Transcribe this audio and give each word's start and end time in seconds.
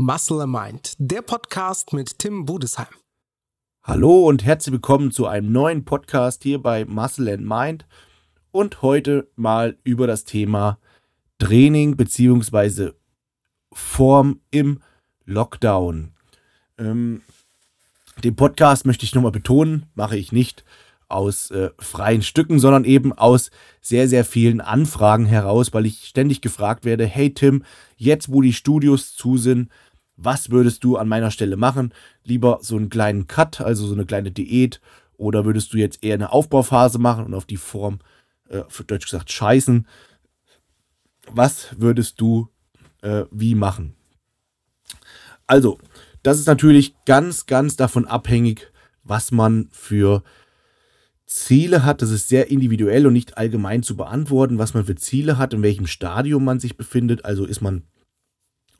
Muscle 0.00 0.40
and 0.42 0.52
Mind, 0.52 0.92
der 0.98 1.22
Podcast 1.22 1.92
mit 1.92 2.20
Tim 2.20 2.44
Budesheim. 2.44 2.86
Hallo 3.82 4.28
und 4.28 4.44
herzlich 4.44 4.74
willkommen 4.74 5.10
zu 5.10 5.26
einem 5.26 5.50
neuen 5.50 5.84
Podcast 5.84 6.44
hier 6.44 6.62
bei 6.62 6.84
Muscle 6.84 7.28
and 7.28 7.44
Mind 7.44 7.84
und 8.52 8.80
heute 8.80 9.28
mal 9.34 9.76
über 9.82 10.06
das 10.06 10.22
Thema 10.22 10.78
Training 11.40 11.96
bzw. 11.96 12.92
Form 13.72 14.38
im 14.52 14.80
Lockdown. 15.24 16.12
Ähm, 16.78 17.22
den 18.22 18.36
Podcast 18.36 18.86
möchte 18.86 19.04
ich 19.04 19.16
nochmal 19.16 19.32
betonen, 19.32 19.86
mache 19.96 20.16
ich 20.16 20.30
nicht 20.30 20.64
aus 21.08 21.50
äh, 21.50 21.70
freien 21.78 22.22
Stücken, 22.22 22.58
sondern 22.58 22.84
eben 22.84 23.12
aus 23.12 23.50
sehr, 23.80 24.08
sehr 24.08 24.24
vielen 24.24 24.60
Anfragen 24.60 25.26
heraus, 25.26 25.72
weil 25.72 25.86
ich 25.86 26.04
ständig 26.04 26.40
gefragt 26.40 26.84
werde, 26.84 27.06
hey 27.06 27.32
Tim, 27.32 27.64
jetzt 27.96 28.30
wo 28.30 28.42
die 28.42 28.52
Studios 28.52 29.14
zu 29.14 29.38
sind, 29.38 29.70
was 30.18 30.50
würdest 30.50 30.84
du 30.84 30.96
an 30.96 31.08
meiner 31.08 31.30
Stelle 31.30 31.56
machen? 31.56 31.94
Lieber 32.24 32.58
so 32.60 32.76
einen 32.76 32.90
kleinen 32.90 33.28
Cut, 33.28 33.60
also 33.60 33.86
so 33.86 33.94
eine 33.94 34.04
kleine 34.04 34.32
Diät, 34.32 34.80
oder 35.16 35.44
würdest 35.44 35.72
du 35.72 35.78
jetzt 35.78 36.04
eher 36.04 36.14
eine 36.14 36.32
Aufbauphase 36.32 36.98
machen 36.98 37.24
und 37.24 37.34
auf 37.34 37.46
die 37.46 37.56
Form, 37.56 38.00
äh, 38.48 38.62
für 38.68 38.84
Deutsch 38.84 39.06
gesagt, 39.06 39.30
scheißen? 39.32 39.86
Was 41.30 41.68
würdest 41.78 42.20
du 42.20 42.48
äh, 43.02 43.24
wie 43.30 43.54
machen? 43.54 43.94
Also, 45.46 45.78
das 46.22 46.38
ist 46.38 46.46
natürlich 46.46 46.94
ganz, 47.04 47.46
ganz 47.46 47.76
davon 47.76 48.06
abhängig, 48.06 48.72
was 49.04 49.30
man 49.30 49.68
für 49.70 50.22
Ziele 51.26 51.84
hat. 51.84 52.02
Das 52.02 52.10
ist 52.10 52.28
sehr 52.28 52.50
individuell 52.50 53.06
und 53.06 53.12
nicht 53.12 53.38
allgemein 53.38 53.82
zu 53.82 53.96
beantworten, 53.96 54.58
was 54.58 54.74
man 54.74 54.84
für 54.84 54.96
Ziele 54.96 55.38
hat, 55.38 55.54
in 55.54 55.62
welchem 55.62 55.86
Stadium 55.86 56.44
man 56.44 56.58
sich 56.58 56.76
befindet. 56.76 57.24
Also 57.24 57.44
ist 57.44 57.60
man 57.60 57.84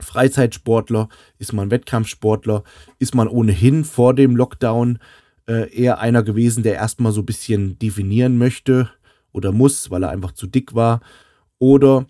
Freizeitsportler, 0.00 1.08
ist 1.38 1.52
man 1.52 1.70
Wettkampfsportler, 1.70 2.64
ist 2.98 3.14
man 3.14 3.28
ohnehin 3.28 3.84
vor 3.84 4.14
dem 4.14 4.36
Lockdown 4.36 4.98
äh, 5.46 5.74
eher 5.74 5.98
einer 5.98 6.22
gewesen, 6.22 6.62
der 6.62 6.74
erstmal 6.74 7.12
so 7.12 7.22
ein 7.22 7.27
bisschen 7.27 7.78
definieren 7.78 8.38
möchte 8.38 8.90
oder 9.32 9.52
muss, 9.52 9.90
weil 9.90 10.05
er 10.05 10.10
einfach 10.10 10.32
zu 10.32 10.46
dick 10.46 10.74
war. 10.74 11.00
Oder 11.58 12.06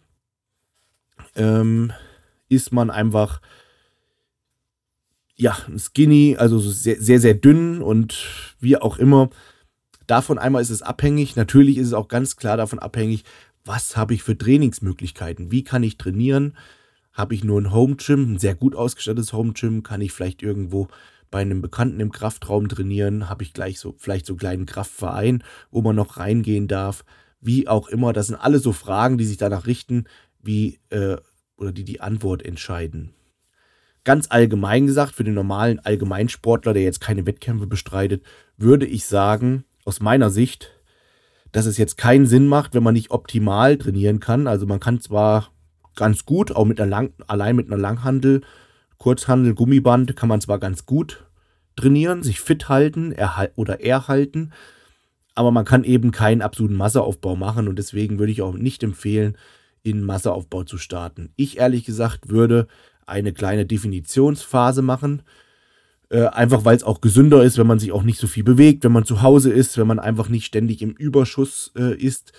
ähm, 1.34 1.92
ist 2.48 2.72
man 2.72 2.90
einfach 2.90 3.40
ja, 5.38 5.56
skinny, 5.76 6.36
also 6.36 6.58
sehr, 6.58 7.00
sehr, 7.00 7.20
sehr 7.20 7.34
dünn 7.34 7.80
und 7.80 8.26
wie 8.58 8.76
auch 8.76 8.98
immer. 8.98 9.30
Davon 10.08 10.36
einmal 10.36 10.60
ist 10.60 10.70
es 10.70 10.82
abhängig. 10.82 11.36
Natürlich 11.36 11.78
ist 11.78 11.88
es 11.88 11.92
auch 11.92 12.08
ganz 12.08 12.36
klar 12.36 12.56
davon 12.56 12.80
abhängig, 12.80 13.24
was 13.64 13.96
habe 13.96 14.14
ich 14.14 14.22
für 14.22 14.36
Trainingsmöglichkeiten? 14.36 15.52
Wie 15.52 15.62
kann 15.62 15.84
ich 15.84 15.96
trainieren? 15.96 16.56
Habe 17.18 17.34
ich 17.34 17.42
nur 17.42 17.60
ein 17.60 17.72
Home 17.72 17.96
Gym, 17.96 18.34
ein 18.34 18.38
sehr 18.38 18.54
gut 18.54 18.76
ausgestattetes 18.76 19.32
Home 19.32 19.52
Gym? 19.52 19.82
Kann 19.82 20.00
ich 20.00 20.12
vielleicht 20.12 20.40
irgendwo 20.40 20.86
bei 21.32 21.40
einem 21.40 21.60
Bekannten 21.60 21.98
im 21.98 22.12
Kraftraum 22.12 22.68
trainieren? 22.68 23.28
Habe 23.28 23.42
ich 23.42 23.52
gleich 23.52 23.80
so, 23.80 23.96
vielleicht 23.98 24.24
so 24.24 24.34
einen 24.34 24.38
kleinen 24.38 24.66
Kraftverein, 24.66 25.42
wo 25.72 25.82
man 25.82 25.96
noch 25.96 26.18
reingehen 26.18 26.68
darf? 26.68 27.04
Wie 27.40 27.66
auch 27.66 27.88
immer. 27.88 28.12
Das 28.12 28.28
sind 28.28 28.36
alle 28.36 28.60
so 28.60 28.70
Fragen, 28.70 29.18
die 29.18 29.24
sich 29.24 29.36
danach 29.36 29.66
richten, 29.66 30.04
wie, 30.40 30.78
äh, 30.90 31.16
oder 31.56 31.72
die 31.72 31.82
die 31.82 32.00
Antwort 32.00 32.44
entscheiden. 32.44 33.14
Ganz 34.04 34.28
allgemein 34.30 34.86
gesagt, 34.86 35.16
für 35.16 35.24
den 35.24 35.34
normalen 35.34 35.80
Allgemeinsportler, 35.80 36.72
der 36.72 36.84
jetzt 36.84 37.00
keine 37.00 37.26
Wettkämpfe 37.26 37.66
bestreitet, 37.66 38.22
würde 38.56 38.86
ich 38.86 39.06
sagen, 39.06 39.64
aus 39.84 39.98
meiner 39.98 40.30
Sicht, 40.30 40.70
dass 41.50 41.66
es 41.66 41.78
jetzt 41.78 41.98
keinen 41.98 42.26
Sinn 42.26 42.46
macht, 42.46 42.74
wenn 42.74 42.84
man 42.84 42.94
nicht 42.94 43.10
optimal 43.10 43.76
trainieren 43.76 44.20
kann. 44.20 44.46
Also 44.46 44.66
man 44.66 44.78
kann 44.78 45.00
zwar 45.00 45.50
ganz 45.98 46.24
gut, 46.24 46.56
auch 46.56 46.64
mit 46.64 46.80
einer 46.80 46.88
Lang 46.88 47.12
allein 47.26 47.56
mit 47.56 47.66
einer 47.66 47.76
Langhandel, 47.76 48.40
Kurzhandel, 48.96 49.54
Gummiband, 49.54 50.16
kann 50.16 50.30
man 50.30 50.40
zwar 50.40 50.58
ganz 50.58 50.86
gut 50.86 51.26
trainieren, 51.76 52.22
sich 52.22 52.40
fit 52.40 52.68
halten 52.68 53.12
erhal 53.12 53.52
oder 53.54 53.82
erhalten, 53.84 54.52
aber 55.34 55.50
man 55.50 55.64
kann 55.64 55.84
eben 55.84 56.10
keinen 56.10 56.42
absoluten 56.42 56.74
Masseaufbau 56.74 57.36
machen 57.36 57.68
und 57.68 57.78
deswegen 57.78 58.18
würde 58.18 58.32
ich 58.32 58.42
auch 58.42 58.54
nicht 58.54 58.82
empfehlen, 58.82 59.36
in 59.82 60.02
Masseaufbau 60.02 60.64
zu 60.64 60.78
starten. 60.78 61.30
Ich 61.36 61.58
ehrlich 61.58 61.84
gesagt 61.84 62.28
würde 62.28 62.66
eine 63.06 63.32
kleine 63.32 63.64
Definitionsphase 63.64 64.82
machen, 64.82 65.22
äh, 66.10 66.24
einfach 66.26 66.64
weil 66.64 66.76
es 66.76 66.84
auch 66.84 67.00
gesünder 67.00 67.42
ist, 67.42 67.58
wenn 67.58 67.66
man 67.66 67.78
sich 67.78 67.92
auch 67.92 68.02
nicht 68.02 68.18
so 68.18 68.26
viel 68.26 68.44
bewegt, 68.44 68.84
wenn 68.84 68.92
man 68.92 69.04
zu 69.04 69.22
Hause 69.22 69.52
ist, 69.52 69.78
wenn 69.78 69.86
man 69.86 69.98
einfach 69.98 70.28
nicht 70.28 70.46
ständig 70.46 70.82
im 70.82 70.90
Überschuss 70.90 71.72
äh, 71.76 71.94
ist, 71.94 72.32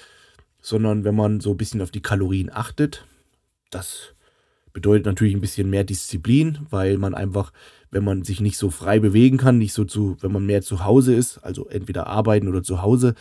sondern 0.61 1.03
wenn 1.03 1.15
man 1.15 1.39
so 1.39 1.51
ein 1.51 1.57
bisschen 1.57 1.81
auf 1.81 1.91
die 1.91 2.01
Kalorien 2.01 2.49
achtet. 2.51 3.05
Das 3.69 4.13
bedeutet 4.73 5.05
natürlich 5.05 5.33
ein 5.33 5.41
bisschen 5.41 5.69
mehr 5.69 5.83
Disziplin, 5.83 6.59
weil 6.69 6.97
man 6.97 7.15
einfach, 7.15 7.51
wenn 7.91 8.03
man 8.03 8.23
sich 8.23 8.39
nicht 8.39 8.57
so 8.57 8.69
frei 8.69 8.99
bewegen 8.99 9.37
kann, 9.37 9.57
nicht 9.57 9.73
so 9.73 9.85
zu, 9.85 10.17
wenn 10.21 10.31
man 10.31 10.45
mehr 10.45 10.61
zu 10.61 10.83
Hause 10.85 11.15
ist, 11.15 11.39
also 11.39 11.67
entweder 11.67 12.07
arbeiten 12.07 12.47
oder 12.47 12.63
zu 12.63 12.81
Hause, 12.81 13.15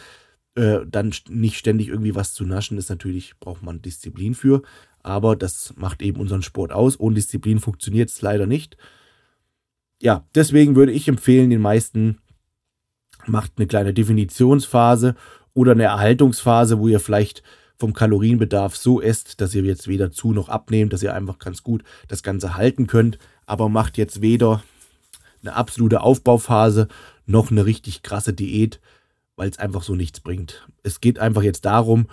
äh, 0.55 0.81
dann 0.87 1.13
nicht 1.29 1.57
ständig 1.57 1.89
irgendwie 1.89 2.15
was 2.15 2.35
zu 2.35 2.45
naschen, 2.45 2.79
ist 2.79 2.91
natürlich, 2.91 3.39
braucht 3.39 3.63
man 3.63 3.83
Disziplin 3.83 4.35
für. 4.35 4.63
Aber 5.03 5.37
das 5.37 5.75
macht 5.77 6.03
eben 6.03 6.21
unseren 6.21 6.43
Sport 6.43 6.73
aus. 6.73 6.99
Ohne 7.01 7.15
Disziplin 7.15 7.61
funktioniert 7.61 8.11
es 8.11 8.21
leider 8.21 8.47
nicht 8.47 8.77
ja, 10.01 10.25
deswegen 10.35 10.77
würde 10.77 10.93
ich 10.93 11.09
empfehlen, 11.09 11.51
den 11.51 11.61
meisten 11.61 12.19
macht 13.27 13.53
eine 13.57 13.67
kleine 13.67 13.93
Definitionsphase 13.93 15.15
oder 15.55 15.73
eine 15.73 15.85
Erhaltungsphase, 15.85 16.79
wo 16.79 16.89
ihr 16.89 17.01
vielleicht 17.01 17.43
vom 17.79 17.93
Kalorienbedarf 17.93 18.77
so 18.77 19.01
esst, 19.01 19.41
dass 19.41 19.55
ihr 19.55 19.63
jetzt 19.63 19.87
weder 19.89 20.11
zu 20.11 20.33
noch 20.33 20.49
abnehmt, 20.49 20.93
dass 20.93 21.03
ihr 21.03 21.15
einfach 21.15 21.39
ganz 21.39 21.63
gut 21.63 21.85
das 22.09 22.23
Ganze 22.23 22.55
halten 22.55 22.87
könnt, 22.87 23.19
aber 23.47 23.69
macht 23.69 23.99
jetzt 23.99 24.21
weder 24.21 24.63
eine 25.43 25.55
absolute 25.55 26.01
Aufbauphase 26.01 26.89
noch 27.27 27.51
eine 27.51 27.65
richtig 27.65 28.03
krasse 28.03 28.33
Diät, 28.33 28.81
weil 29.37 29.49
es 29.49 29.59
einfach 29.59 29.83
so 29.83 29.95
nichts 29.95 30.21
bringt. 30.21 30.67
Es 30.83 31.01
geht 31.01 31.19
einfach 31.19 31.43
jetzt 31.43 31.65
darum, 31.65 32.09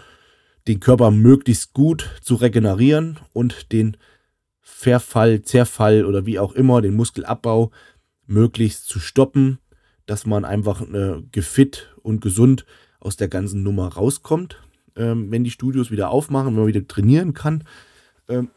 den 0.67 0.79
Körper 0.79 1.11
möglichst 1.11 1.73
gut 1.73 2.09
zu 2.21 2.35
regenerieren 2.35 3.19
und 3.33 3.71
den 3.71 3.97
Verfall, 4.61 5.41
Zerfall 5.41 6.05
oder 6.05 6.25
wie 6.25 6.39
auch 6.39 6.53
immer, 6.53 6.81
den 6.81 6.95
Muskelabbau 6.95 7.71
möglichst 8.27 8.87
zu 8.87 8.99
stoppen, 8.99 9.59
dass 10.05 10.25
man 10.25 10.45
einfach 10.45 10.81
äh, 10.81 11.21
gefit 11.31 11.95
und 12.01 12.21
gesund 12.21 12.65
aus 12.99 13.15
der 13.15 13.27
ganzen 13.27 13.63
Nummer 13.63 13.87
rauskommt, 13.87 14.61
ähm, 14.95 15.31
wenn 15.31 15.43
die 15.43 15.51
Studios 15.51 15.91
wieder 15.91 16.09
aufmachen, 16.09 16.47
wenn 16.47 16.61
man 16.61 16.67
wieder 16.67 16.87
trainieren 16.87 17.33
kann. 17.33 17.63
Ähm, 18.27 18.49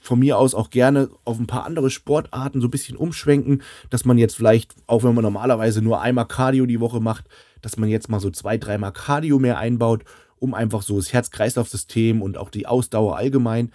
von 0.00 0.18
mir 0.18 0.38
aus 0.38 0.54
auch 0.54 0.70
gerne 0.70 1.10
auf 1.24 1.38
ein 1.38 1.46
paar 1.46 1.66
andere 1.66 1.90
Sportarten 1.90 2.60
so 2.60 2.68
ein 2.68 2.70
bisschen 2.70 2.96
umschwenken, 2.96 3.62
dass 3.90 4.04
man 4.04 4.16
jetzt 4.16 4.36
vielleicht, 4.36 4.74
auch 4.86 5.02
wenn 5.02 5.14
man 5.14 5.24
normalerweise 5.24 5.82
nur 5.82 6.00
einmal 6.00 6.26
Cardio 6.26 6.66
die 6.66 6.80
Woche 6.80 7.00
macht, 7.00 7.26
dass 7.60 7.76
man 7.76 7.88
jetzt 7.88 8.08
mal 8.08 8.20
so 8.20 8.30
zwei, 8.30 8.56
dreimal 8.56 8.92
Cardio 8.92 9.38
mehr 9.38 9.58
einbaut, 9.58 10.04
um 10.38 10.54
einfach 10.54 10.82
so 10.82 10.96
das 10.96 11.12
Herz-Kreislauf-System 11.12 12.22
und 12.22 12.38
auch 12.38 12.50
die 12.50 12.66
Ausdauer 12.66 13.16
allgemein 13.16 13.72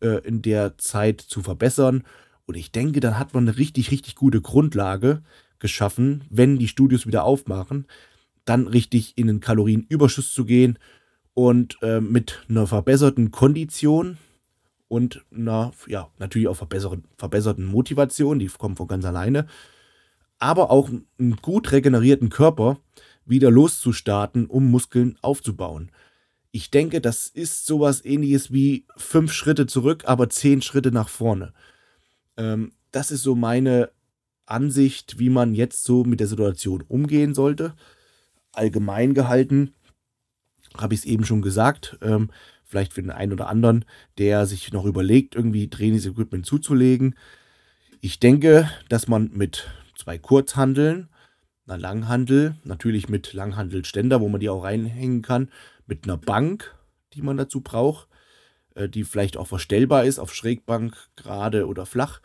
äh, 0.00 0.20
in 0.26 0.42
der 0.42 0.78
Zeit 0.78 1.20
zu 1.20 1.42
verbessern. 1.42 2.04
Und 2.46 2.56
ich 2.56 2.72
denke, 2.72 3.00
dann 3.00 3.18
hat 3.18 3.34
man 3.34 3.48
eine 3.48 3.58
richtig, 3.58 3.90
richtig 3.90 4.14
gute 4.14 4.40
Grundlage 4.40 5.22
geschaffen, 5.58 6.24
wenn 6.30 6.58
die 6.58 6.68
Studios 6.68 7.06
wieder 7.06 7.24
aufmachen, 7.24 7.86
dann 8.44 8.68
richtig 8.68 9.16
in 9.16 9.26
den 9.26 9.40
Kalorienüberschuss 9.40 10.32
zu 10.32 10.44
gehen 10.44 10.78
und 11.34 11.78
äh, 11.82 12.00
mit 12.00 12.44
einer 12.48 12.66
verbesserten 12.66 13.30
Kondition 13.30 14.18
und 14.88 15.24
einer, 15.32 15.72
ja, 15.86 16.08
natürlich 16.18 16.48
auch 16.48 16.56
verbesserten, 16.56 17.04
verbesserten 17.18 17.66
Motivation, 17.66 18.38
die 18.38 18.46
kommt 18.46 18.78
von 18.78 18.86
ganz 18.86 19.04
alleine, 19.04 19.46
aber 20.38 20.70
auch 20.70 20.88
einen 20.88 21.36
gut 21.42 21.72
regenerierten 21.72 22.30
Körper 22.30 22.78
wieder 23.24 23.50
loszustarten, 23.50 24.46
um 24.46 24.70
Muskeln 24.70 25.16
aufzubauen. 25.22 25.90
Ich 26.52 26.70
denke, 26.70 27.00
das 27.00 27.26
ist 27.26 27.66
sowas 27.66 28.04
ähnliches 28.04 28.52
wie 28.52 28.86
fünf 28.96 29.32
Schritte 29.32 29.66
zurück, 29.66 30.04
aber 30.06 30.28
zehn 30.28 30.62
Schritte 30.62 30.92
nach 30.92 31.08
vorne. 31.08 31.52
Ähm, 32.36 32.72
das 32.92 33.10
ist 33.10 33.22
so 33.22 33.34
meine 33.34 33.90
Ansicht, 34.46 35.18
wie 35.18 35.30
man 35.30 35.54
jetzt 35.54 35.82
so 35.84 36.04
mit 36.04 36.20
der 36.20 36.28
Situation 36.28 36.84
umgehen 36.86 37.34
sollte. 37.34 37.74
Allgemein 38.52 39.14
gehalten, 39.14 39.74
habe 40.76 40.94
ich 40.94 41.00
es 41.00 41.06
eben 41.06 41.24
schon 41.24 41.42
gesagt. 41.42 41.98
Ähm, 42.02 42.30
vielleicht 42.64 42.92
für 42.92 43.02
den 43.02 43.10
einen 43.10 43.32
oder 43.32 43.48
anderen, 43.48 43.84
der 44.18 44.46
sich 44.46 44.72
noch 44.72 44.84
überlegt, 44.84 45.34
irgendwie 45.34 45.68
Trainingsequipment 45.68 46.46
zuzulegen. 46.46 47.14
Ich 48.00 48.18
denke, 48.20 48.68
dass 48.88 49.08
man 49.08 49.30
mit 49.32 49.68
zwei 49.96 50.18
Kurzhandeln, 50.18 51.08
einer 51.66 51.78
Langhandel, 51.78 52.56
natürlich 52.64 53.08
mit 53.08 53.32
Langhandelständer, 53.32 54.20
wo 54.20 54.28
man 54.28 54.40
die 54.40 54.50
auch 54.50 54.64
reinhängen 54.64 55.22
kann, 55.22 55.50
mit 55.86 56.04
einer 56.04 56.16
Bank, 56.16 56.74
die 57.14 57.22
man 57.22 57.36
dazu 57.36 57.60
braucht, 57.60 58.08
äh, 58.74 58.88
die 58.88 59.04
vielleicht 59.04 59.36
auch 59.36 59.46
verstellbar 59.46 60.04
ist, 60.04 60.18
auf 60.18 60.34
Schrägbank, 60.34 60.96
gerade 61.16 61.66
oder 61.66 61.86
flach, 61.86 62.20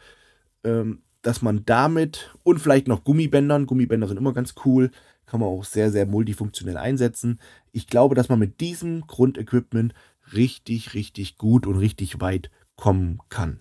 ähm, 0.64 1.04
dass 1.22 1.42
man 1.42 1.66
damit 1.66 2.34
und 2.44 2.60
vielleicht 2.60 2.88
noch 2.88 3.04
Gummibändern, 3.04 3.66
Gummibänder 3.66 4.08
sind 4.08 4.18
immer 4.18 4.34
ganz 4.34 4.56
cool, 4.66 4.92
kann 5.30 5.42
man 5.42 5.50
auch 5.50 5.64
sehr, 5.64 5.92
sehr 5.92 6.08
multifunktionell 6.08 6.78
einsetzen. 6.78 7.40
Ich 7.72 7.86
glaube, 7.86 8.16
dass 8.16 8.30
man 8.30 8.40
mit 8.40 8.62
diesem 8.62 9.06
Grundequipment 9.06 9.94
richtig, 10.34 10.96
richtig 10.96 11.38
gut 11.38 11.68
und 11.68 11.78
richtig 11.78 12.20
weit 12.20 12.50
kommen 12.76 13.20
kann. 13.30 13.60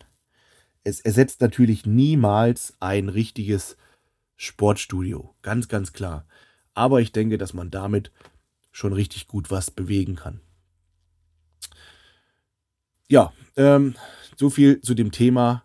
es 0.85 1.01
ersetzt 1.01 1.43
natürlich 1.43 1.85
niemals 1.85 2.73
ein 2.81 3.11
richtiges 3.11 3.77
Sportstudio. 4.37 5.35
Ganz, 5.43 5.69
ganz 5.69 5.93
klar. 5.93 6.25
Aber 6.73 7.03
ich 7.03 7.13
denke, 7.13 7.37
dass 7.37 7.53
man 7.53 7.71
damit 7.71 8.11
schon 8.71 8.95
richtig 8.95 9.27
gut 9.27 9.51
was 9.51 9.71
bewegen 9.71 10.15
kann. 10.15 10.41
Ja, 13.09 13.33
ähm, 13.57 13.97
so 14.37 14.49
viel 14.49 14.81
zu 14.81 14.95
dem 14.95 15.11
Thema 15.11 15.65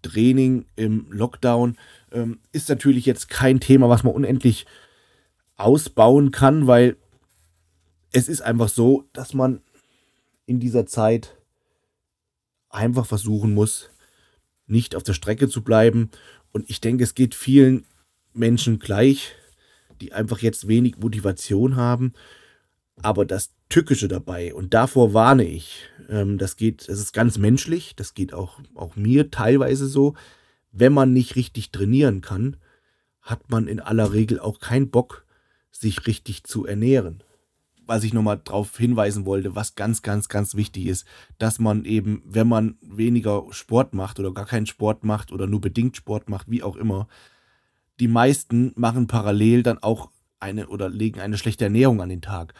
Training 0.00 0.64
im 0.76 1.06
Lockdown. 1.10 1.76
Ähm, 2.12 2.38
ist 2.52 2.68
natürlich 2.68 3.04
jetzt 3.04 3.28
kein 3.28 3.60
Thema, 3.60 3.90
was 3.90 4.04
man 4.04 4.14
unendlich 4.14 4.64
ausbauen 5.62 6.30
kann, 6.30 6.66
weil 6.66 6.96
es 8.12 8.28
ist 8.28 8.42
einfach 8.42 8.68
so, 8.68 9.04
dass 9.12 9.32
man 9.32 9.60
in 10.46 10.60
dieser 10.60 10.86
Zeit 10.86 11.36
einfach 12.68 13.06
versuchen 13.06 13.54
muss, 13.54 13.90
nicht 14.66 14.96
auf 14.96 15.02
der 15.02 15.14
Strecke 15.14 15.48
zu 15.48 15.62
bleiben. 15.62 16.10
Und 16.52 16.68
ich 16.68 16.80
denke, 16.80 17.04
es 17.04 17.14
geht 17.14 17.34
vielen 17.34 17.84
Menschen 18.32 18.78
gleich, 18.78 19.34
die 20.00 20.12
einfach 20.12 20.40
jetzt 20.40 20.68
wenig 20.68 20.98
Motivation 20.98 21.76
haben. 21.76 22.12
Aber 23.02 23.24
das 23.24 23.50
Tückische 23.68 24.08
dabei, 24.08 24.54
und 24.54 24.74
davor 24.74 25.14
warne 25.14 25.44
ich, 25.44 25.88
ähm, 26.08 26.38
das 26.38 26.56
geht, 26.56 26.88
das 26.88 26.98
ist 26.98 27.12
ganz 27.12 27.38
menschlich, 27.38 27.96
das 27.96 28.14
geht 28.14 28.34
auch, 28.34 28.60
auch 28.74 28.96
mir 28.96 29.30
teilweise 29.30 29.86
so, 29.86 30.14
wenn 30.72 30.92
man 30.92 31.12
nicht 31.12 31.36
richtig 31.36 31.70
trainieren 31.70 32.20
kann, 32.20 32.56
hat 33.22 33.50
man 33.50 33.68
in 33.68 33.80
aller 33.80 34.12
Regel 34.12 34.40
auch 34.40 34.58
keinen 34.58 34.90
Bock, 34.90 35.21
sich 35.72 36.06
richtig 36.06 36.44
zu 36.44 36.66
ernähren. 36.66 37.22
Was 37.84 38.04
ich 38.04 38.12
nochmal 38.12 38.38
darauf 38.38 38.78
hinweisen 38.78 39.26
wollte, 39.26 39.56
was 39.56 39.74
ganz, 39.74 40.02
ganz, 40.02 40.28
ganz 40.28 40.54
wichtig 40.54 40.86
ist, 40.86 41.04
dass 41.38 41.58
man 41.58 41.84
eben, 41.84 42.22
wenn 42.24 42.46
man 42.46 42.76
weniger 42.80 43.44
Sport 43.50 43.92
macht 43.92 44.20
oder 44.20 44.32
gar 44.32 44.46
keinen 44.46 44.66
Sport 44.66 45.02
macht 45.04 45.32
oder 45.32 45.46
nur 45.46 45.60
bedingt 45.60 45.96
Sport 45.96 46.28
macht, 46.30 46.48
wie 46.48 46.62
auch 46.62 46.76
immer, 46.76 47.08
die 47.98 48.08
meisten 48.08 48.72
machen 48.76 49.08
parallel 49.08 49.62
dann 49.62 49.78
auch 49.78 50.10
eine 50.38 50.68
oder 50.68 50.88
legen 50.88 51.20
eine 51.20 51.38
schlechte 51.38 51.64
Ernährung 51.64 52.00
an 52.00 52.08
den 52.08 52.22
Tag. 52.22 52.54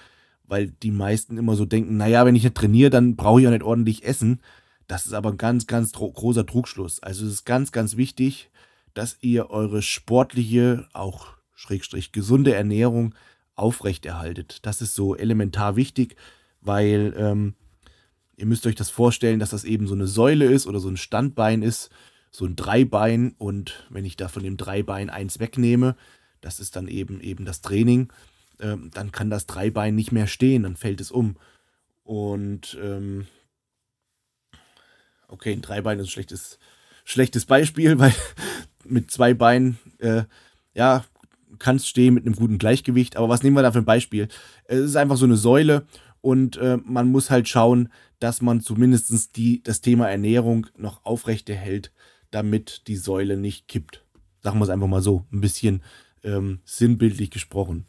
Weil 0.44 0.68
die 0.68 0.90
meisten 0.90 1.38
immer 1.38 1.56
so 1.56 1.64
denken, 1.64 1.96
naja, 1.96 2.26
wenn 2.26 2.36
ich 2.36 2.44
nicht 2.44 2.56
trainiere, 2.56 2.90
dann 2.90 3.16
brauche 3.16 3.40
ich 3.40 3.46
auch 3.46 3.52
nicht 3.52 3.62
ordentlich 3.62 4.04
essen. 4.04 4.40
Das 4.86 5.06
ist 5.06 5.12
aber 5.12 5.30
ein 5.30 5.38
ganz, 5.38 5.66
ganz 5.66 5.92
großer 5.92 6.46
Trugschluss. 6.46 7.02
Also 7.02 7.26
es 7.26 7.32
ist 7.32 7.44
ganz, 7.44 7.72
ganz 7.72 7.96
wichtig, 7.96 8.50
dass 8.94 9.18
ihr 9.20 9.50
eure 9.50 9.82
sportliche, 9.82 10.86
auch 10.92 11.28
schrägstrich 11.62 12.12
gesunde 12.12 12.54
Ernährung 12.54 13.14
aufrechterhaltet. 13.54 14.58
Das 14.62 14.82
ist 14.82 14.94
so 14.94 15.14
elementar 15.14 15.76
wichtig, 15.76 16.16
weil 16.60 17.14
ähm, 17.16 17.54
ihr 18.36 18.46
müsst 18.46 18.66
euch 18.66 18.74
das 18.74 18.90
vorstellen, 18.90 19.38
dass 19.38 19.50
das 19.50 19.64
eben 19.64 19.86
so 19.86 19.94
eine 19.94 20.08
Säule 20.08 20.46
ist 20.46 20.66
oder 20.66 20.80
so 20.80 20.88
ein 20.88 20.96
Standbein 20.96 21.62
ist, 21.62 21.90
so 22.30 22.46
ein 22.46 22.56
Dreibein 22.56 23.34
und 23.38 23.86
wenn 23.90 24.04
ich 24.04 24.16
da 24.16 24.28
von 24.28 24.42
dem 24.42 24.56
Dreibein 24.56 25.08
eins 25.08 25.38
wegnehme, 25.38 25.96
das 26.40 26.58
ist 26.58 26.74
dann 26.74 26.88
eben 26.88 27.20
eben 27.20 27.44
das 27.44 27.60
Training, 27.60 28.12
ähm, 28.58 28.90
dann 28.92 29.12
kann 29.12 29.30
das 29.30 29.46
Dreibein 29.46 29.94
nicht 29.94 30.10
mehr 30.10 30.26
stehen, 30.26 30.64
dann 30.64 30.76
fällt 30.76 31.00
es 31.00 31.12
um. 31.12 31.36
Und 32.02 32.76
ähm, 32.82 33.26
okay, 35.28 35.52
ein 35.52 35.62
Dreibein 35.62 36.00
ist 36.00 36.06
ein 36.06 36.10
schlechtes, 36.10 36.58
schlechtes 37.04 37.46
Beispiel, 37.46 37.98
weil 38.00 38.14
mit 38.84 39.12
zwei 39.12 39.34
Beinen, 39.34 39.78
äh, 39.98 40.24
ja, 40.74 41.04
kannst 41.62 41.88
stehen 41.88 42.14
mit 42.14 42.26
einem 42.26 42.34
guten 42.34 42.58
Gleichgewicht. 42.58 43.16
Aber 43.16 43.28
was 43.28 43.42
nehmen 43.42 43.56
wir 43.56 43.62
da 43.62 43.72
für 43.72 43.78
ein 43.78 43.84
Beispiel? 43.84 44.28
Es 44.64 44.80
ist 44.80 44.96
einfach 44.96 45.16
so 45.16 45.24
eine 45.24 45.36
Säule 45.36 45.86
und 46.20 46.56
äh, 46.56 46.78
man 46.84 47.08
muss 47.08 47.30
halt 47.30 47.48
schauen, 47.48 47.88
dass 48.18 48.42
man 48.42 48.60
zumindest 48.60 49.36
die, 49.36 49.62
das 49.62 49.80
Thema 49.80 50.08
Ernährung 50.08 50.66
noch 50.76 51.04
aufrechterhält, 51.04 51.92
damit 52.30 52.86
die 52.86 52.96
Säule 52.96 53.36
nicht 53.36 53.68
kippt. 53.68 54.04
Sagen 54.40 54.58
wir 54.58 54.64
es 54.64 54.70
einfach 54.70 54.88
mal 54.88 55.02
so, 55.02 55.24
ein 55.32 55.40
bisschen 55.40 55.82
ähm, 56.24 56.60
sinnbildlich 56.64 57.30
gesprochen. 57.30 57.86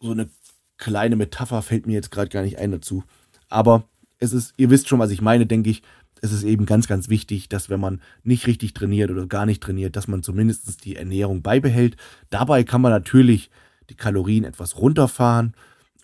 So 0.00 0.12
eine 0.12 0.28
kleine 0.76 1.16
Metapher 1.16 1.62
fällt 1.62 1.86
mir 1.86 1.94
jetzt 1.94 2.10
gerade 2.10 2.30
gar 2.30 2.42
nicht 2.42 2.58
ein 2.58 2.72
dazu. 2.72 3.04
Aber 3.48 3.88
es 4.18 4.32
ist, 4.32 4.54
ihr 4.56 4.70
wisst 4.70 4.88
schon, 4.88 4.98
was 4.98 5.10
ich 5.10 5.20
meine, 5.20 5.46
denke 5.46 5.70
ich. 5.70 5.82
Es 6.22 6.32
ist 6.32 6.44
eben 6.44 6.66
ganz, 6.66 6.86
ganz 6.86 7.08
wichtig, 7.08 7.48
dass 7.48 7.70
wenn 7.70 7.80
man 7.80 8.00
nicht 8.22 8.46
richtig 8.46 8.74
trainiert 8.74 9.10
oder 9.10 9.26
gar 9.26 9.46
nicht 9.46 9.62
trainiert, 9.62 9.96
dass 9.96 10.08
man 10.08 10.22
zumindest 10.22 10.84
die 10.84 10.96
Ernährung 10.96 11.42
beibehält. 11.42 11.96
Dabei 12.30 12.64
kann 12.64 12.80
man 12.80 12.92
natürlich 12.92 13.50
die 13.90 13.94
Kalorien 13.94 14.44
etwas 14.44 14.78
runterfahren 14.78 15.54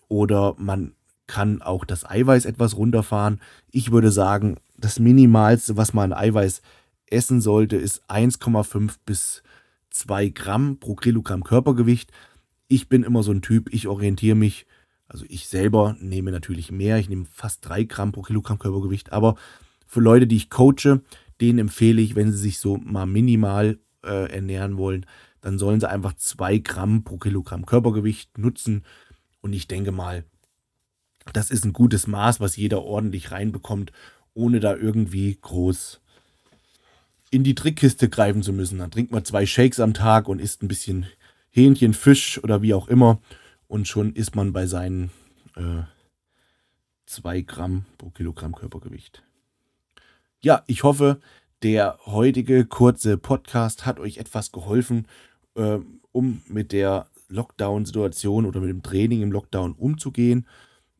oder 0.07 0.55
man 0.57 0.93
kann 1.27 1.61
auch 1.61 1.85
das 1.85 2.09
Eiweiß 2.09 2.45
etwas 2.45 2.77
runterfahren. 2.77 3.39
Ich 3.71 3.91
würde 3.91 4.11
sagen, 4.11 4.57
das 4.77 4.99
Minimalste, 4.99 5.77
was 5.77 5.93
man 5.93 6.13
an 6.13 6.19
Eiweiß 6.19 6.61
essen 7.07 7.41
sollte, 7.41 7.75
ist 7.75 8.03
1,5 8.09 8.95
bis 9.05 9.43
2 9.89 10.29
Gramm 10.29 10.77
pro 10.79 10.95
Kilogramm 10.95 11.43
Körpergewicht. 11.43 12.11
Ich 12.67 12.89
bin 12.89 13.03
immer 13.03 13.23
so 13.23 13.31
ein 13.31 13.41
Typ, 13.41 13.73
ich 13.73 13.87
orientiere 13.87 14.35
mich 14.35 14.65
also 15.07 15.25
ich 15.29 15.47
selber 15.47 15.95
nehme 15.99 16.31
natürlich 16.31 16.71
mehr, 16.71 16.97
ich 16.97 17.09
nehme 17.09 17.25
fast 17.25 17.67
drei 17.67 17.83
Gramm 17.83 18.11
pro 18.11 18.21
Kilogramm 18.21 18.59
Körpergewicht, 18.59 19.11
aber 19.11 19.35
für 19.95 20.01
Leute, 20.01 20.27
die 20.27 20.35
ich 20.35 20.49
coache, 20.49 20.99
denen 21.39 21.57
empfehle 21.57 22.01
ich, 22.01 22.17
wenn 22.17 22.29
sie 22.29 22.37
sich 22.37 22.59
so 22.59 22.75
mal 22.75 23.05
minimal 23.05 23.79
äh, 24.03 24.29
ernähren 24.29 24.75
wollen, 24.77 25.05
dann 25.39 25.57
sollen 25.57 25.79
sie 25.79 25.89
einfach 25.89 26.17
zwei 26.17 26.57
Gramm 26.57 27.05
pro 27.05 27.17
Kilogramm 27.17 27.65
Körpergewicht 27.65 28.37
nutzen. 28.37 28.83
Und 29.39 29.53
ich 29.53 29.69
denke 29.69 29.93
mal, 29.93 30.25
das 31.31 31.49
ist 31.49 31.63
ein 31.63 31.71
gutes 31.71 32.07
Maß, 32.07 32.41
was 32.41 32.57
jeder 32.57 32.83
ordentlich 32.83 33.31
reinbekommt, 33.31 33.93
ohne 34.33 34.59
da 34.59 34.75
irgendwie 34.75 35.37
groß 35.39 36.01
in 37.31 37.45
die 37.45 37.55
Trickkiste 37.55 38.09
greifen 38.09 38.43
zu 38.43 38.51
müssen. 38.51 38.79
Dann 38.79 38.91
trinkt 38.91 39.13
man 39.13 39.23
zwei 39.23 39.45
Shakes 39.45 39.79
am 39.79 39.93
Tag 39.93 40.27
und 40.27 40.39
isst 40.41 40.61
ein 40.61 40.67
bisschen 40.67 41.05
Hähnchen, 41.51 41.93
Fisch 41.93 42.43
oder 42.43 42.61
wie 42.61 42.73
auch 42.73 42.89
immer 42.89 43.21
und 43.69 43.87
schon 43.87 44.11
ist 44.11 44.35
man 44.35 44.51
bei 44.51 44.67
seinen 44.67 45.09
2 47.05 47.37
äh, 47.37 47.43
Gramm 47.43 47.85
pro 47.97 48.09
Kilogramm 48.09 48.53
Körpergewicht. 48.53 49.23
Ja, 50.41 50.63
ich 50.67 50.83
hoffe, 50.83 51.19
der 51.63 51.97
heutige 52.05 52.65
kurze 52.65 53.17
Podcast 53.17 53.85
hat 53.85 53.99
euch 53.99 54.17
etwas 54.17 54.51
geholfen, 54.51 55.07
äh, 55.55 55.79
um 56.11 56.41
mit 56.47 56.71
der 56.71 57.07
Lockdown-Situation 57.29 58.45
oder 58.45 58.59
mit 58.59 58.69
dem 58.69 58.83
Training 58.83 59.21
im 59.21 59.31
Lockdown 59.31 59.73
umzugehen. 59.73 60.47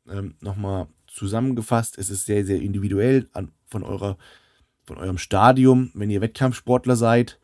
Ähm, 0.09 0.35
Nochmal 0.41 0.87
zusammengefasst, 1.07 1.97
es 1.97 2.09
ist 2.09 2.25
sehr, 2.25 2.45
sehr 2.45 2.61
individuell 2.61 3.29
an, 3.33 3.51
von, 3.67 3.83
eurer, 3.83 4.17
von 4.85 4.97
eurem 4.97 5.17
Stadium. 5.17 5.91
Wenn 5.93 6.09
ihr 6.09 6.21
Wettkampfsportler 6.21 6.95
seid, 6.95 7.39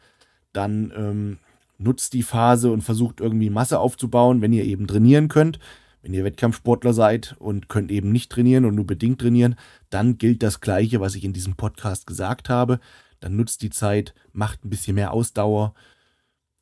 dann 0.53 0.91
ähm, 0.95 1.37
nutzt 1.77 2.13
die 2.13 2.23
Phase 2.23 2.71
und 2.71 2.81
versucht 2.81 3.21
irgendwie 3.21 3.49
Masse 3.49 3.79
aufzubauen, 3.79 4.41
wenn 4.41 4.53
ihr 4.53 4.65
eben 4.65 4.87
trainieren 4.87 5.27
könnt. 5.27 5.59
Wenn 6.01 6.13
ihr 6.13 6.23
Wettkampfsportler 6.23 6.93
seid 6.93 7.35
und 7.39 7.69
könnt 7.69 7.91
eben 7.91 8.11
nicht 8.11 8.31
trainieren 8.31 8.65
und 8.65 8.75
nur 8.75 8.87
bedingt 8.87 9.21
trainieren, 9.21 9.55
dann 9.89 10.17
gilt 10.17 10.41
das 10.41 10.59
Gleiche, 10.61 10.99
was 10.99 11.15
ich 11.15 11.23
in 11.23 11.33
diesem 11.33 11.55
Podcast 11.55 12.07
gesagt 12.07 12.49
habe. 12.49 12.79
Dann 13.19 13.35
nutzt 13.35 13.61
die 13.61 13.69
Zeit, 13.69 14.15
macht 14.33 14.65
ein 14.65 14.69
bisschen 14.69 14.95
mehr 14.95 15.13
Ausdauer, 15.13 15.75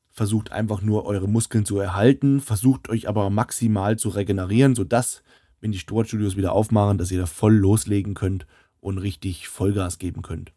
versucht 0.10 0.51
einfach 0.51 0.81
nur 0.81 1.05
eure 1.05 1.29
Muskeln 1.29 1.63
zu 1.63 1.79
erhalten, 1.79 2.41
versucht 2.41 2.89
euch 2.89 3.08
aber 3.08 3.29
maximal 3.29 3.98
zu 3.98 4.10
regenerieren, 4.10 4.75
sodass, 4.75 5.24
wenn 5.62 5.72
die 5.72 5.79
Sportstudios 5.79 6.36
wieder 6.36 6.51
aufmachen, 6.51 6.98
dass 6.98 7.12
ihr 7.12 7.19
da 7.19 7.25
voll 7.25 7.55
loslegen 7.55 8.15
könnt 8.15 8.46
und 8.81 8.98
richtig 8.98 9.48
Vollgas 9.48 9.98
geben 9.98 10.22
könnt. 10.22 10.51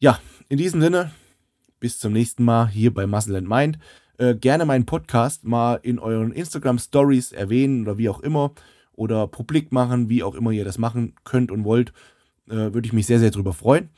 Ja, 0.00 0.18
in 0.48 0.58
diesem 0.58 0.80
Sinne, 0.80 1.12
bis 1.78 2.00
zum 2.00 2.12
nächsten 2.12 2.44
Mal 2.44 2.68
hier 2.68 2.92
bei 2.92 3.06
Muscle 3.06 3.36
and 3.36 3.48
Mind. 3.48 3.78
Äh, 4.18 4.34
gerne 4.34 4.64
meinen 4.64 4.86
Podcast 4.86 5.44
mal 5.44 5.80
in 5.82 5.98
euren 5.98 6.32
Instagram 6.32 6.78
Stories 6.78 7.32
erwähnen 7.32 7.82
oder 7.82 7.98
wie 7.98 8.08
auch 8.08 8.20
immer 8.20 8.52
oder 8.92 9.26
publik 9.26 9.72
machen, 9.72 10.08
wie 10.08 10.22
auch 10.22 10.34
immer 10.34 10.50
ihr 10.50 10.64
das 10.64 10.78
machen 10.78 11.14
könnt 11.24 11.50
und 11.50 11.64
wollt. 11.64 11.92
Äh, 12.48 12.72
Würde 12.72 12.86
ich 12.86 12.92
mich 12.92 13.06
sehr, 13.06 13.18
sehr 13.18 13.30
drüber 13.30 13.52
freuen. 13.52 13.88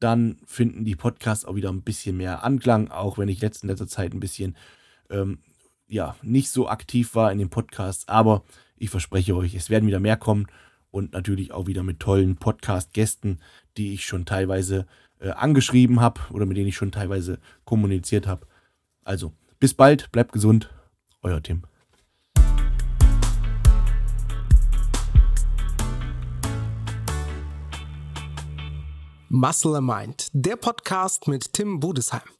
Dann 0.00 0.38
finden 0.46 0.84
die 0.84 0.96
Podcasts 0.96 1.44
auch 1.44 1.54
wieder 1.54 1.70
ein 1.70 1.82
bisschen 1.82 2.16
mehr 2.16 2.42
Anklang, 2.42 2.90
auch 2.90 3.18
wenn 3.18 3.28
ich 3.28 3.40
letzten 3.40 3.68
letzter 3.68 3.86
Zeit 3.86 4.12
ein 4.12 4.20
bisschen 4.20 4.56
ähm, 5.10 5.38
ja, 5.86 6.16
nicht 6.22 6.50
so 6.50 6.68
aktiv 6.68 7.14
war 7.14 7.32
in 7.32 7.38
den 7.38 7.50
Podcasts. 7.50 8.08
Aber 8.08 8.44
ich 8.76 8.90
verspreche 8.90 9.36
euch, 9.36 9.54
es 9.54 9.70
werden 9.70 9.86
wieder 9.86 10.00
mehr 10.00 10.16
kommen 10.16 10.46
und 10.90 11.12
natürlich 11.12 11.52
auch 11.52 11.66
wieder 11.66 11.82
mit 11.82 12.00
tollen 12.00 12.36
Podcast-Gästen, 12.36 13.40
die 13.76 13.92
ich 13.92 14.04
schon 14.04 14.24
teilweise 14.24 14.86
äh, 15.18 15.30
angeschrieben 15.30 16.00
habe 16.00 16.20
oder 16.30 16.46
mit 16.46 16.56
denen 16.56 16.68
ich 16.68 16.76
schon 16.76 16.92
teilweise 16.92 17.38
kommuniziert 17.64 18.26
habe. 18.26 18.46
Also, 19.04 19.32
bis 19.60 19.74
bald, 19.74 20.10
bleibt 20.10 20.32
gesund, 20.32 20.74
euer 21.22 21.42
Tim. 21.42 21.62
Muscle 29.28 29.80
Mind, 29.80 30.28
der 30.32 30.56
Podcast 30.56 31.28
mit 31.28 31.52
Tim 31.52 31.78
Budesheim. 31.78 32.39